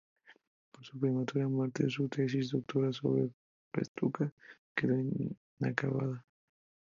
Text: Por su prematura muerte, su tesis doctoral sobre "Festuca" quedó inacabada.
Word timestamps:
Por 0.71 0.83
su 0.83 0.99
prematura 0.99 1.47
muerte, 1.47 1.87
su 1.87 2.09
tesis 2.09 2.49
doctoral 2.49 2.91
sobre 2.91 3.29
"Festuca" 3.71 4.33
quedó 4.75 4.95
inacabada. 5.59 6.25